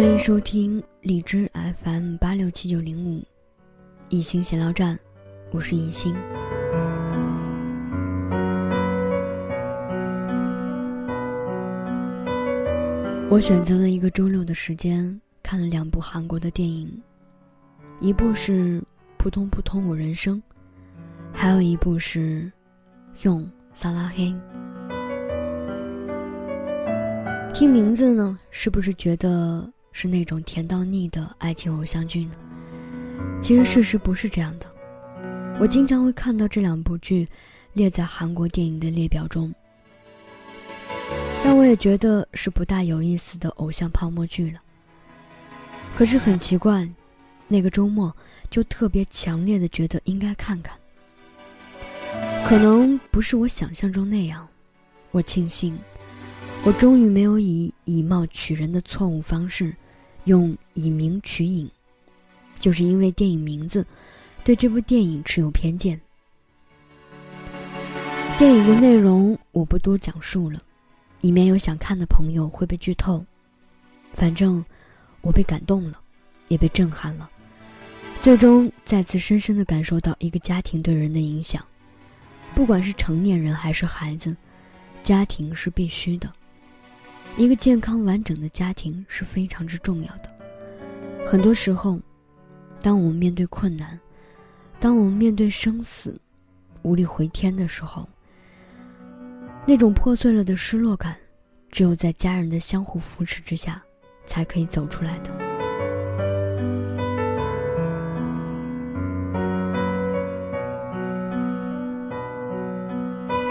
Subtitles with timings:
[0.00, 1.46] 欢迎收听荔枝
[1.84, 3.22] FM 八六七九零五，
[4.08, 4.98] 一星闲聊站，
[5.50, 6.14] 我是一心。
[13.28, 16.90] 我选择了一个周六的时间，看了两部韩国的电影，
[18.00, 18.80] 一部是
[19.18, 20.38] 《扑通扑通我人生》，
[21.30, 22.50] 还有一部是
[23.26, 24.24] 《用萨拉黑》。
[27.52, 32.32] 听名字呢，是不是觉得是那种甜到腻的爱情偶像剧呢？
[33.42, 34.64] 其实事实不是这样的。
[35.60, 37.28] 我经常会看到这两部剧
[37.74, 39.52] 列在韩国电影的列表中。
[41.44, 44.60] 但我也觉得是不大有意思的偶像泡沫剧了。
[45.94, 46.88] 可是很奇怪，
[47.46, 48.10] 那个周末
[48.48, 50.78] 就特别强烈的觉得应该看看。
[52.48, 54.48] 可能不是我想象中那样，
[55.10, 55.78] 我庆幸，
[56.64, 59.74] 我终于没有以以貌取人的错误方式，
[60.30, 61.68] 用以名取影，
[62.56, 63.84] 就是因为电影名字，
[64.44, 66.00] 对这部电影持有偏见。
[68.38, 70.60] 电影的内容我不多讲述了。
[71.20, 73.24] 以免有想看的朋友会被剧透。
[74.12, 74.64] 反正
[75.20, 76.00] 我被感动了，
[76.46, 77.28] 也被震撼了，
[78.20, 81.62] 最终再次深深的感受到一个家庭对人的影响。
[82.54, 84.34] 不管是成年人还是孩子，
[85.02, 86.32] 家庭是必须的。
[87.36, 90.30] 一个健康完整的家庭是非常之重要的。
[91.26, 91.98] 很多时候，
[92.82, 93.98] 当我们面对困难，
[94.78, 96.20] 当我们面对生死，
[96.82, 98.08] 无力回天的时候。
[99.66, 101.16] 那种破碎了的失落感，
[101.70, 103.82] 只有在家人的相互扶持之下，
[104.26, 105.49] 才可以走出来的。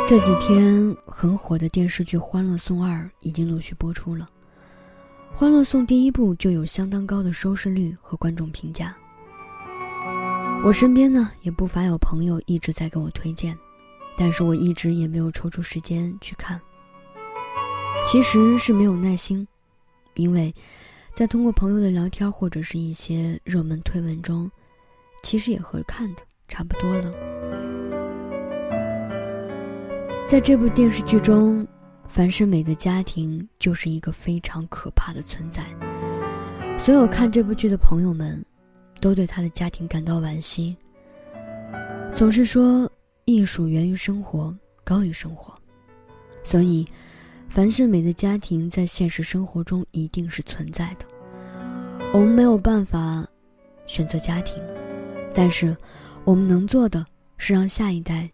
[0.10, 4.28] 这几天很火的电视剧《欢乐颂二》已经陆续播出了，
[5.38, 8.98] 《欢乐颂》第一部就有相当高的收视率和观众评价。
[10.64, 13.56] 我身边呢，也不乏有朋友一直在给我推荐。
[14.18, 16.60] 但是我一直也没有抽出时间去看。
[18.08, 19.48] 其实是没有耐心，
[20.16, 20.52] 因为，
[21.14, 24.50] 在通过朋友的聊天或者是一些热门推文中，
[25.22, 27.39] 其实也和看的差不多了。
[30.30, 31.68] 在这部电视剧中，
[32.08, 35.66] 樊胜美的家庭就是一个非常可怕的存在。
[36.78, 38.46] 所有看这部剧的朋友们，
[39.02, 40.78] 都对她的家庭感到惋惜，
[42.14, 42.88] 总是说。
[43.26, 45.54] 艺术源于生活，高于生活，
[46.44, 46.84] 所以，
[47.48, 51.06] 樊胜美的家庭在现实生活中一定是存在的。
[52.12, 53.24] 我们没有办法
[53.86, 54.56] 选择家庭，
[55.32, 55.78] 但是
[56.24, 57.06] 我们能做的
[57.38, 58.28] 是让下一代，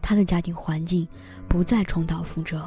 [0.00, 1.06] 他的家庭环境
[1.48, 2.64] 不再重蹈覆辙。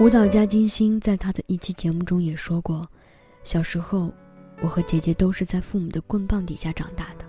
[0.00, 2.88] 舞蹈家金星在他的一期节目中也说过
[3.44, 4.12] ：“小时候，
[4.62, 7.24] 我和姐姐都是在父母的棍棒底下长大的。”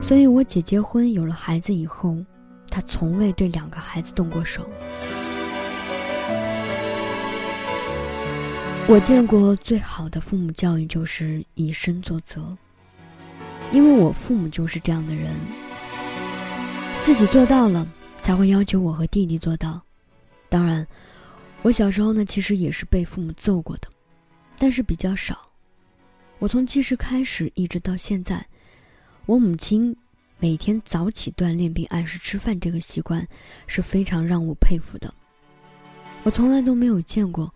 [0.00, 2.16] 所以，我姐结婚有了孩子以后，
[2.70, 4.68] 她从未对两个孩子动过手。
[8.86, 12.54] 我见过最好的父母教育就是以身作则，
[13.72, 15.34] 因为我父母就是这样的人，
[17.04, 17.86] 自己做到了
[18.22, 19.78] 才会要求我和弟弟做到。
[20.48, 20.86] 当然，
[21.60, 23.88] 我小时候呢，其实也是被父母揍过的，
[24.56, 25.44] 但是比较少。
[26.38, 28.42] 我从记事开始一直到现在。
[29.26, 29.94] 我母亲
[30.38, 33.26] 每天早起锻炼并按时吃饭这个习惯
[33.66, 35.12] 是非常让我佩服的。
[36.22, 37.54] 我从来都没有见过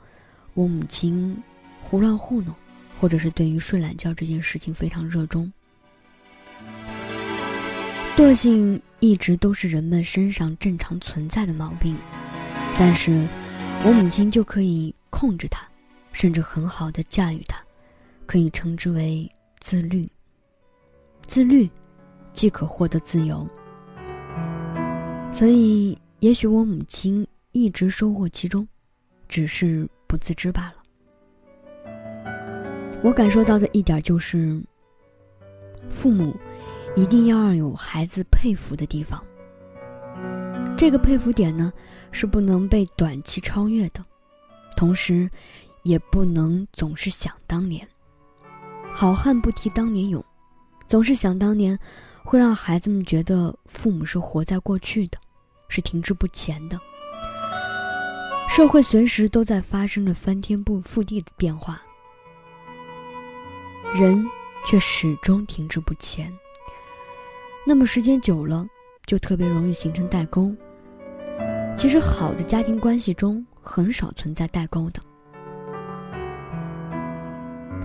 [0.52, 1.34] 我母亲
[1.80, 2.54] 胡乱糊弄，
[3.00, 5.50] 或者是对于睡懒觉这件事情非常热衷。
[8.18, 11.96] 惰性一直都是人们身上正常存在的毛病，
[12.76, 13.12] 但是
[13.84, 15.64] 我母亲就可以控制它，
[16.10, 17.60] 甚至很好的驾驭它，
[18.26, 19.30] 可以称之为
[19.60, 20.04] 自律。
[21.28, 21.70] 自律，
[22.32, 23.48] 即可获得自由。
[25.30, 28.66] 所以，也许我母亲一直收获其中，
[29.28, 30.74] 只是不自知罢了。
[33.00, 34.60] 我感受到的一点就是，
[35.88, 36.36] 父母
[36.98, 39.24] 一定要让有孩子佩服的地方。
[40.76, 41.72] 这个佩服点呢，
[42.10, 44.04] 是不能被短期超越的，
[44.76, 45.30] 同时，
[45.84, 47.86] 也不能总是想当年。
[48.92, 50.24] 好汉不提当年勇。
[50.88, 51.78] 总是想当年，
[52.24, 55.18] 会让孩子们觉得父母是活在过去的，
[55.68, 56.80] 是停滞不前的。
[58.48, 61.80] 社会随时都在发生着翻天不覆地的变化，
[63.94, 64.26] 人
[64.66, 66.32] 却始终停滞不前。
[67.68, 68.66] 那么时间久了，
[69.04, 70.50] 就特别容易形成代沟。
[71.76, 75.02] 其实好的家庭关系中很少存在代沟的，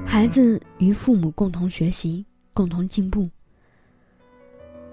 [0.07, 3.29] 孩子与父母共同学习，共同进步。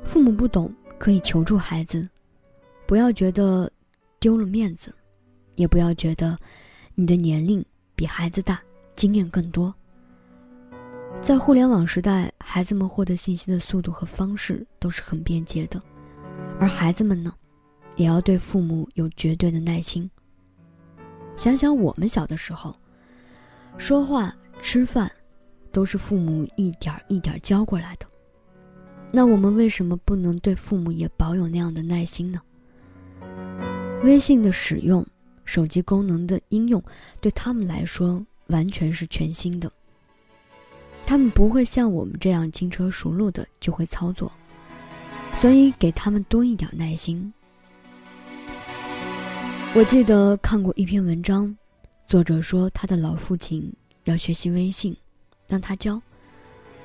[0.02, 2.04] 父母不懂，可以求助孩子，
[2.84, 3.70] 不要觉得
[4.18, 4.92] 丢了面子，
[5.54, 6.36] 也不要觉得
[6.96, 7.64] 你的年龄
[7.94, 8.60] 比孩子大，
[8.96, 9.72] 经验更多。
[11.22, 15.80] 在互联网时代，孩子们获得信息的速度和方式都是很便捷的，
[16.58, 17.32] 而孩子们呢，
[17.96, 20.10] 也要对父母有绝对的耐心。
[21.36, 22.74] 想想我们小的时候，
[23.76, 25.10] 说话、吃饭，
[25.70, 28.06] 都是父母一点一点教过来的。
[29.12, 32.40] 那我们为什么不能对父母也保有那样的耐心呢？
[34.02, 35.06] 微信的使用，
[35.44, 36.82] 手机功能的应用，
[37.20, 39.70] 对他们来说完全是全新的。
[41.10, 44.30] 他们不会像我们这样轻车熟路的就会操作，
[45.34, 47.34] 所以给他们多一点耐心。
[49.74, 51.52] 我记得看过一篇文章，
[52.06, 53.74] 作者说他的老父亲
[54.04, 54.96] 要学习微信，
[55.48, 56.00] 让他教，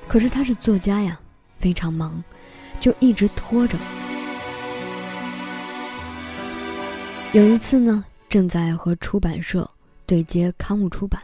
[0.08, 1.20] 可是他是作家呀。
[1.58, 2.20] 非常忙，
[2.80, 3.78] 就一直拖着。
[7.32, 9.70] 有一次呢，正在和出版社
[10.04, 11.22] 对接刊物出版，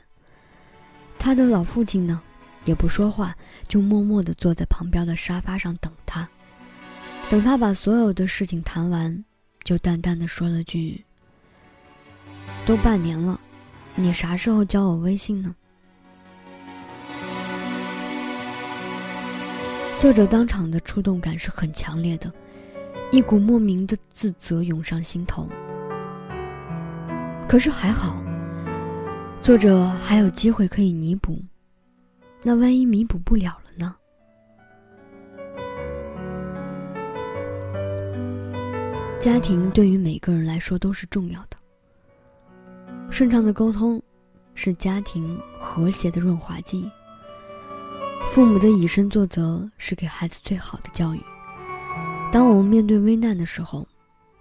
[1.18, 2.22] 他的老父亲呢，
[2.64, 3.34] 也不说话，
[3.66, 6.28] 就默默地坐在旁边的沙发上等他。
[7.30, 9.24] 等他把所有的事情谈完，
[9.64, 11.04] 就淡淡的说了句
[12.66, 13.40] ：“都半年了，
[13.94, 15.54] 你啥时候教我微信呢？”
[19.98, 22.30] 作者当场的触动感是很强烈的，
[23.12, 25.48] 一股莫名的自责涌上心头。
[27.48, 28.22] 可是还好，
[29.40, 31.40] 作者还有机会可以弥补。
[32.42, 33.94] 那万一弥补不了了呢？
[39.20, 41.56] 家庭对于每个人来说都是重要的，
[43.08, 44.02] 顺畅的沟通
[44.54, 46.90] 是家庭和谐的润滑剂。
[48.30, 51.22] 父母的以身作则是给孩子最好的教育。
[52.32, 53.86] 当我们面对危难的时候，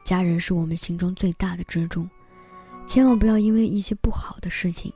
[0.04, 2.08] 家人是我们心中最大的支柱。
[2.88, 4.92] 千万不要因为一些不好的事情，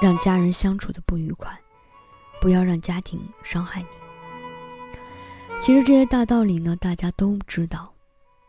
[0.00, 1.58] 让家人相处的不愉快，
[2.44, 3.86] 不要让家庭伤害你。
[5.62, 7.90] 其实这些大道理呢，大家都知道。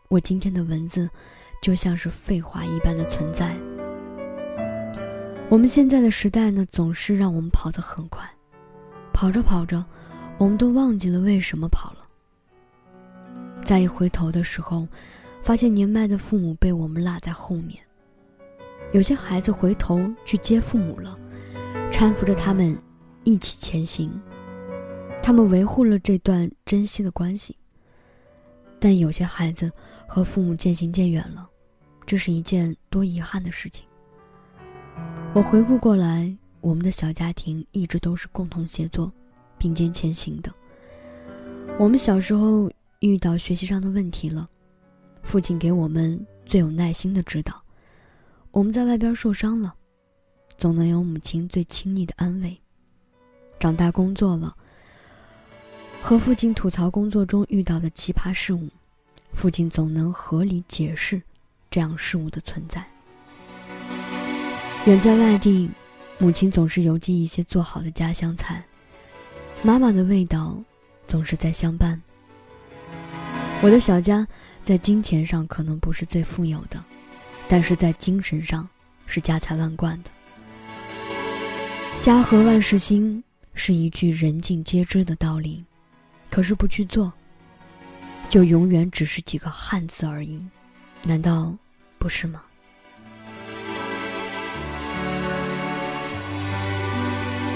[0.08, 1.08] 我今天的文字，
[1.62, 3.56] 就像是废话一般的存在。
[5.48, 8.22] 我们现在的时代呢，总是让我们跑得很快。
[9.14, 9.82] 跑着跑着，
[10.36, 12.06] 我们都忘记了为什么跑了。
[13.64, 14.86] 再一回头的时候，
[15.42, 17.82] 发现年迈的父母被我们落在后面。
[18.92, 21.18] 有些孩子回头去接父母了，
[21.90, 22.78] 搀扶着他们
[23.26, 24.08] 一起前行，
[25.20, 27.56] 他们维护了这段珍惜的关系。
[28.78, 29.68] 但有些孩子
[30.06, 31.44] 和父母渐行渐远了，
[32.06, 33.84] 这是一件多遗憾的事情。
[35.34, 36.34] 我回顾过来。
[36.62, 39.12] 我们的小家庭一直都是共同协作、
[39.56, 40.52] 并肩前行的。
[41.78, 42.68] 我们小时候
[42.98, 44.48] 遇到学习上的问题了，
[45.22, 47.52] 父亲给我们最有耐心的指导；
[48.50, 49.72] 我们在外边受伤了，
[50.58, 52.60] 总能有母亲最亲昵的安慰。
[53.58, 54.54] 长大工作了，
[56.00, 58.68] 和父亲吐槽工作中遇到的奇葩事物，
[59.32, 61.20] 父亲总能合理解释
[61.70, 62.82] 这样事物的存在。
[64.86, 65.70] 远在外地。
[66.18, 68.64] 母亲总是邮寄一些做好的家乡菜，
[69.62, 70.56] 妈妈的味道
[71.06, 72.00] 总是在相伴。
[73.60, 74.26] 我的小家
[74.62, 76.82] 在金钱上可能不是最富有的，
[77.46, 78.66] 但是在精神上
[79.04, 80.10] 是家财万贯的。
[82.00, 83.22] 家和万事兴
[83.58, 85.64] 是一句人尽皆知的道理，
[86.30, 87.10] 可是不去做，
[88.28, 90.46] 就永远只是几个汉字而已，
[91.02, 91.52] 难道
[91.98, 92.42] 不是吗？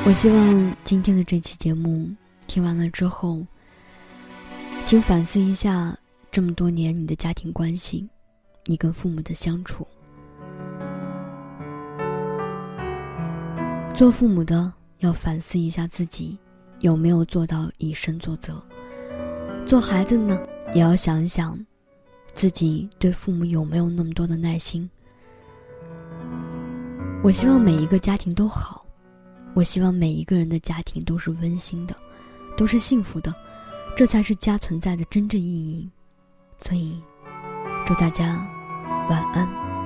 [0.07, 2.11] 我希望今天的这期节目
[2.47, 3.47] 听完了之后，
[4.83, 5.95] 请反思一下
[6.33, 8.09] 这么多年你的家庭关系，
[8.65, 9.87] 你跟父母的相处。
[13.95, 16.39] 做父母的要反思一下自己
[16.79, 18.55] 有没有做到以身作则；
[19.67, 20.39] 做孩子呢，
[20.75, 21.59] 也要想一想
[22.33, 24.89] 自己对父母有没有那么多的耐心。
[27.23, 28.87] 我希望每一个家庭都好。
[29.53, 31.97] 我希望每一个人的家庭都是温馨的，
[32.57, 33.35] 都是幸福的，
[33.97, 35.91] 这才是家存在的真正意义。
[36.61, 37.03] 所以，
[37.85, 38.47] 祝大家
[39.09, 39.80] 晚安。